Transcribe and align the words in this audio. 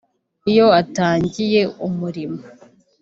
Iyo 0.51 0.67
atangiye 0.81 1.61
umurimo 1.87 2.41